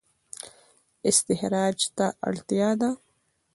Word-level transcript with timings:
استخراج 1.09 1.77
ته 1.97 2.05
اړتیا 2.27 2.69
ده 2.81 2.89